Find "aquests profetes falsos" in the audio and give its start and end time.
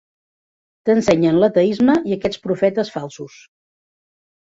2.19-3.41